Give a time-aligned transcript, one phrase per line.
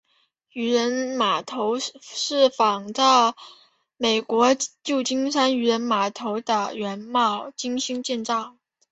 [0.53, 3.35] 渔人码头是仿照
[3.97, 8.55] 美国旧金山渔人码头的原貌精心建造的。